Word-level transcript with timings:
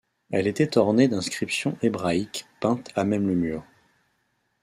Elle 0.31 0.47
était 0.47 0.79
ornée 0.79 1.07
d'inscriptions 1.07 1.77
hébraïques 1.83 2.47
peintes 2.59 2.89
à 2.95 3.03
même 3.03 3.27
le 3.27 3.35
mur. 3.35 3.63